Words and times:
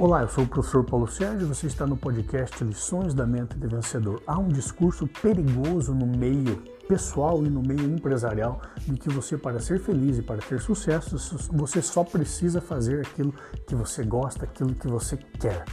Olá, 0.00 0.22
eu 0.22 0.28
sou 0.28 0.44
o 0.44 0.46
professor 0.46 0.84
Paulo 0.84 1.08
Sérgio 1.08 1.40
e 1.40 1.44
você 1.44 1.66
está 1.66 1.84
no 1.84 1.96
podcast 1.96 2.62
Lições 2.62 3.14
da 3.14 3.26
Mente 3.26 3.58
de 3.58 3.66
Vencedor. 3.66 4.22
Há 4.28 4.38
um 4.38 4.46
discurso 4.46 5.08
perigoso 5.20 5.92
no 5.92 6.06
meio 6.06 6.62
pessoal 6.86 7.44
e 7.44 7.50
no 7.50 7.60
meio 7.60 7.82
empresarial 7.82 8.62
de 8.86 8.96
que 8.96 9.08
você, 9.08 9.36
para 9.36 9.58
ser 9.58 9.80
feliz 9.80 10.16
e 10.18 10.22
para 10.22 10.38
ter 10.38 10.60
sucesso, 10.60 11.18
você 11.52 11.82
só 11.82 12.04
precisa 12.04 12.60
fazer 12.60 13.00
aquilo 13.00 13.34
que 13.66 13.74
você 13.74 14.04
gosta, 14.04 14.44
aquilo 14.44 14.72
que 14.72 14.86
você 14.86 15.16
quer. 15.16 15.64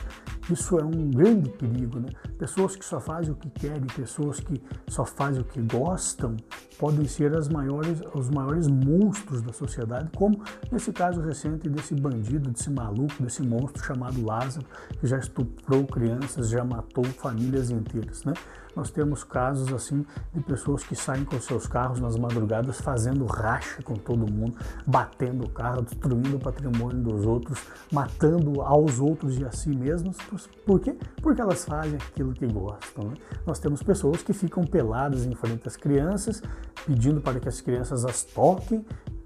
Isso 0.50 0.78
é 0.78 0.84
um 0.84 1.10
grande 1.10 1.50
perigo, 1.50 2.00
né? 2.00 2.10
Pessoas 2.38 2.76
que 2.76 2.86
só 2.86 3.00
fazem 3.00 3.32
o 3.32 3.36
que 3.36 3.50
querem, 3.50 3.86
pessoas 3.88 4.40
que 4.40 4.62
só 4.88 5.04
fazem 5.04 5.42
o 5.42 5.46
que 5.46 5.60
gostam, 5.62 6.38
podem 6.78 7.06
ser 7.08 7.36
as 7.36 7.50
maiores, 7.50 8.00
os 8.14 8.30
maiores 8.30 8.68
monstros 8.68 9.42
da 9.42 9.52
sociedade, 9.52 10.10
como 10.16 10.44
nesse 10.72 10.94
caso 10.94 11.22
recente 11.22 11.68
desse 11.68 11.96
bandido, 11.96 12.52
desse 12.52 12.70
maluco, 12.70 13.24
desse 13.24 13.42
monstro 13.42 13.84
chamado 13.84 14.24
Lázaro, 14.24 14.66
que 15.00 15.08
já 15.08 15.18
estuprou 15.18 15.86
crianças, 15.88 16.50
já 16.50 16.64
matou 16.64 17.04
famílias 17.06 17.72
inteiras, 17.72 18.24
né? 18.24 18.34
Nós 18.76 18.92
temos 18.92 19.24
casos 19.24 19.72
assim 19.74 20.06
de 20.34 20.42
pessoas 20.42 20.84
que 20.84 20.96
saem 20.96 21.24
com 21.24 21.40
seus 21.40 21.66
carros 21.66 22.02
nas 22.02 22.18
madrugadas 22.18 22.82
fazendo 22.82 23.26
racha 23.26 23.82
com 23.82 23.94
todo 23.94 24.30
mundo, 24.30 24.58
batendo 24.86 25.46
o 25.46 25.50
carro, 25.50 25.82
destruindo 25.82 26.36
o 26.36 26.40
patrimônio 26.40 27.02
dos 27.02 27.26
outros, 27.26 27.58
matando 27.90 28.62
aos 28.62 29.00
outros 29.00 29.40
e 29.40 29.46
a 29.46 29.52
si 29.52 29.70
mesmos. 29.70 30.18
Por 30.66 30.80
quê? 30.80 30.96
Porque 31.22 31.42
elas 31.42 31.66
fazem 31.66 31.96
aquilo 31.96 32.34
que 32.34 32.46
gostam. 32.46 33.10
Né? 33.10 33.16
Nós 33.46 33.60
temos 33.60 33.82
pessoas 33.82 34.22
que 34.22 34.34
ficam 34.34 34.66
peladas 34.66 35.26
em 35.26 35.36
frente 35.36 35.68
às 35.68 35.76
crianças, 35.76 36.42
pedindo 36.86 37.22
para 37.22 37.40
que 37.40 37.48
as 37.48 37.62
crianças 37.62 38.06
as 38.06 38.24
toquem, 38.24 38.86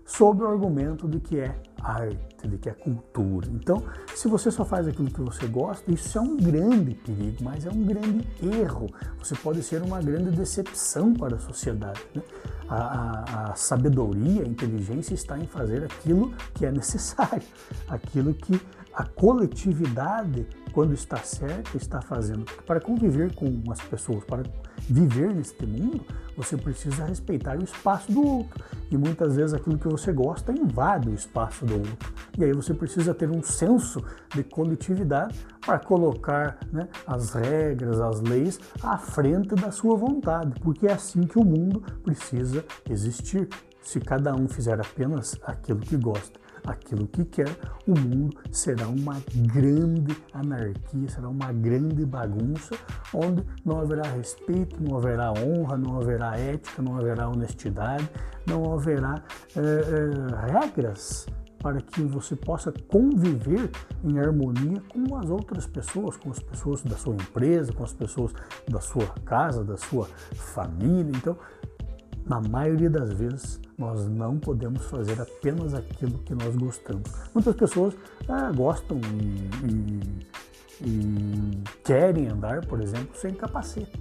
sob 0.10 0.44
o 0.44 0.48
argumento 0.48 1.08
de 1.08 1.20
que 1.20 1.40
é 1.40 1.56
arte, 1.82 2.48
de 2.48 2.58
que 2.58 2.68
é 2.68 2.74
cultura. 2.74 3.48
Então, 3.54 3.84
se 4.16 4.28
você 4.28 4.50
só 4.50 4.66
faz 4.66 4.88
aquilo 4.88 5.10
que 5.10 5.22
você 5.22 5.46
gosta, 5.46 5.92
isso 5.92 6.18
é 6.18 6.22
um 6.22 6.36
grande 6.36 6.96
perigo, 6.96 7.44
mas 7.44 7.66
é 7.66 7.70
um 7.70 7.84
grande 7.84 8.28
erro. 8.42 8.88
Você 9.20 9.36
pode 9.36 9.62
ser 9.62 9.82
uma 9.84 10.02
grande 10.02 10.32
decepção 10.32 11.14
para 11.14 11.36
a 11.36 11.40
sociedade. 11.40 12.02
Né? 12.16 12.24
A, 12.68 12.76
a, 12.76 13.52
a 13.52 13.56
sabedoria, 13.56 14.44
a 14.44 14.48
inteligência 14.48 15.14
está 15.14 15.38
em 15.38 15.46
fazer 15.46 15.84
aquilo 15.84 16.34
que 16.56 16.66
é 16.66 16.72
necessário, 16.72 17.44
aquilo 17.88 18.34
que 18.34 18.60
a 18.94 19.06
coletividade, 19.06 20.48
quando 20.80 20.94
está 20.94 21.18
certa, 21.18 21.76
está 21.76 22.02
fazendo. 22.02 22.46
Para 22.66 22.80
conviver 22.80 23.36
com 23.36 23.62
as 23.70 23.82
pessoas, 23.82 24.24
para 24.24 24.44
viver 24.90 25.36
neste 25.36 25.66
mundo, 25.66 26.06
você 26.38 26.56
precisa 26.56 27.04
respeitar 27.04 27.60
o 27.60 27.64
espaço 27.66 28.10
do 28.10 28.26
outro. 28.26 28.64
E 28.90 28.98
muitas 28.98 29.36
vezes 29.36 29.54
aquilo 29.54 29.78
que 29.78 29.90
você 29.90 30.14
gosta 30.14 30.54
invade 30.54 31.10
o 31.10 31.14
espaço 31.14 31.66
do 31.66 31.74
outro. 31.74 32.14
E 32.38 32.46
aí 32.46 32.54
você 32.54 32.74
precisa 32.74 33.14
ter 33.14 33.30
um 33.30 33.44
senso 33.44 34.02
de 34.34 34.42
coletividade 34.42 35.38
para 35.60 35.80
colocar 35.80 36.58
né, 36.72 36.88
as 37.06 37.34
regras, 37.34 38.00
as 38.00 38.22
leis 38.22 38.58
à 38.82 38.98
frente 38.98 39.56
da 39.56 39.72
sua 39.72 39.98
vontade, 39.98 40.58
porque 40.62 40.88
é 40.88 40.94
assim 40.94 41.24
que 41.24 41.38
o 41.38 41.44
mundo 41.44 41.84
precisa 42.02 42.64
existir. 42.90 43.50
Se 43.82 44.00
cada 44.00 44.34
um 44.34 44.48
fizer 44.48 44.80
apenas 44.80 45.38
aquilo 45.44 45.82
que 45.82 45.98
gosta 45.98 46.40
aquilo 46.66 47.08
que 47.08 47.26
quer, 47.26 47.50
o 47.88 47.98
mundo 47.98 48.38
será 48.52 48.88
uma 48.88 49.22
grande 49.54 50.16
anarquia, 50.34 51.10
será 51.10 51.30
uma 51.30 51.52
grande 51.52 52.06
bagunça, 52.06 52.76
onde 53.14 53.44
não 53.66 53.80
haverá 53.80 54.04
respeito, 54.04 54.82
não 54.82 54.98
haverá 54.98 55.32
honra, 55.32 55.78
não 55.78 55.98
haverá 55.98 56.38
ética, 56.38 56.82
não 56.82 56.98
haverá 56.98 57.30
honestidade, 57.30 58.10
não 58.46 58.74
haverá 58.74 59.22
é, 59.56 59.60
é, 59.60 60.52
regras 60.52 61.28
para 61.62 61.82
que 61.82 62.02
você 62.02 62.36
possa 62.36 62.72
conviver 62.88 63.70
em 64.04 64.18
harmonia 64.18 64.82
com 64.90 65.16
as 65.18 65.30
outras 65.30 65.68
pessoas, 65.68 66.16
com 66.16 66.32
as 66.32 66.40
pessoas 66.40 66.82
da 66.82 66.96
sua 66.96 67.14
empresa, 67.16 67.74
com 67.74 67.84
as 67.84 67.94
pessoas 67.94 68.34
da 68.68 68.80
sua 68.80 69.08
casa, 69.26 69.64
da 69.64 69.78
sua 69.78 70.08
família. 70.34 71.12
Então, 71.16 71.38
na 72.30 72.40
maioria 72.40 72.92
das 72.92 73.12
vezes, 73.12 73.60
nós 73.76 74.08
não 74.08 74.38
podemos 74.38 74.86
fazer 74.86 75.20
apenas 75.20 75.74
aquilo 75.74 76.20
que 76.20 76.36
nós 76.36 76.56
gostamos. 76.56 77.12
Muitas 77.34 77.56
pessoas 77.56 77.96
ah, 78.28 78.52
gostam 78.56 79.02
e, 79.02 79.68
e, 80.86 80.88
e 80.88 81.64
querem 81.84 82.28
andar, 82.28 82.64
por 82.68 82.80
exemplo, 82.82 83.10
sem 83.16 83.34
capacete, 83.34 84.00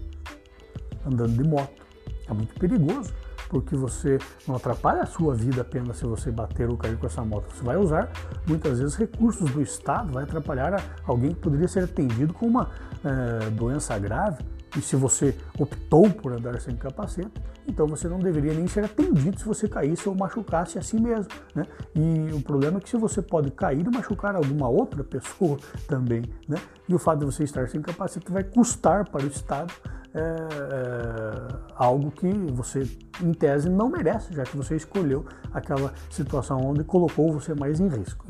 andando 1.07 1.43
de 1.43 1.49
moto. 1.49 1.87
É 2.29 2.35
muito 2.35 2.55
perigoso, 2.61 3.15
porque 3.49 3.75
você 3.75 4.19
não 4.47 4.57
atrapalha 4.57 5.05
a 5.05 5.07
sua 5.07 5.35
vida 5.35 5.63
apenas 5.63 5.97
se 5.97 6.05
você 6.05 6.31
bater 6.31 6.69
ou 6.69 6.77
cair 6.77 6.99
com 6.99 7.07
essa 7.07 7.25
moto. 7.25 7.51
Você 7.55 7.65
vai 7.65 7.79
usar 7.79 8.11
muitas 8.47 8.79
vezes 8.79 8.95
recursos 8.95 9.51
do 9.51 9.63
Estado, 9.63 10.13
vai 10.13 10.25
atrapalhar 10.25 10.99
alguém 11.07 11.33
que 11.33 11.41
poderia 11.41 11.67
ser 11.67 11.85
atendido 11.85 12.35
com 12.35 12.47
uma 12.47 12.69
é, 13.03 13.49
doença 13.49 13.99
grave 13.99 14.45
e 14.77 14.81
se 14.81 14.97
você 14.97 15.35
optou 15.59 16.11
por 16.11 16.33
andar 16.33 16.61
sem 16.61 16.77
capacete, 16.77 17.33
então 17.67 17.87
você 17.87 18.09
não 18.09 18.19
deveria 18.19 18.55
nem 18.55 18.67
ser 18.67 18.85
atendido 18.85 19.39
se 19.39 19.45
você 19.45 19.69
caísse 19.69 20.09
ou 20.09 20.15
machucasse 20.15 20.79
a 20.79 20.83
si 20.83 21.01
mesmo. 21.01 21.31
Né? 21.55 21.65
E 21.95 22.33
o 22.33 22.41
problema 22.41 22.79
é 22.79 22.81
que 22.81 22.89
se 22.89 22.97
você 22.97 23.21
pode 23.21 23.51
cair 23.51 23.87
e 23.87 23.91
machucar 23.91 24.35
alguma 24.35 24.69
outra 24.69 25.05
pessoa 25.05 25.59
também, 25.87 26.23
né? 26.49 26.57
e 26.89 26.95
o 26.95 26.99
fato 26.99 27.21
de 27.21 27.27
você 27.27 27.45
estar 27.45 27.69
sem 27.69 27.81
capacete 27.83 28.31
vai 28.33 28.43
custar 28.45 29.09
para 29.09 29.25
o 29.25 29.29
Estado 29.29 29.73
é, 30.15 30.21
é, 30.21 31.59
algo 31.77 32.11
que 32.11 32.33
você, 32.53 32.83
em 33.23 33.33
tese, 33.33 33.69
não 33.69 33.91
merece, 33.91 34.33
já 34.35 34.43
que 34.43 34.57
você 34.57 34.75
escolheu 34.75 35.27
aquela 35.53 35.93
situação 36.11 36.61
onde 36.61 36.83
colocou 36.83 37.33
você 37.33 37.55
mais 37.55 37.79
em 37.79 37.89
risco. 37.89 38.25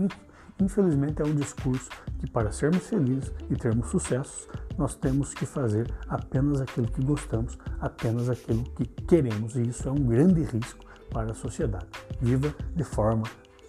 Infelizmente, 0.60 1.22
é 1.22 1.24
um 1.24 1.34
discurso 1.34 1.88
que, 2.18 2.28
para 2.28 2.50
sermos 2.50 2.88
felizes 2.88 3.32
e 3.48 3.54
termos 3.54 3.88
sucessos, 3.90 4.48
nós 4.78 4.94
temos 4.94 5.34
que 5.34 5.44
fazer 5.44 5.92
apenas 6.08 6.60
aquilo 6.60 6.86
que 6.86 7.04
gostamos, 7.04 7.58
apenas 7.80 8.30
aquilo 8.30 8.62
que 8.62 8.86
queremos, 8.86 9.56
e 9.56 9.62
isso 9.62 9.88
é 9.88 9.92
um 9.92 10.06
grande 10.06 10.42
risco 10.44 10.86
para 11.10 11.32
a 11.32 11.34
sociedade. 11.34 11.86
Viva 12.20 12.54
de 12.74 12.84
forma 12.84 13.24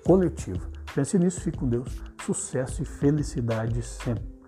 coletiva. 0.06 0.66
Pense 0.94 1.18
nisso, 1.18 1.42
fique 1.42 1.58
com 1.58 1.68
Deus. 1.68 1.90
Sucesso 2.24 2.84
e 2.84 2.86
felicidade 2.86 3.81
sempre. 3.81 4.38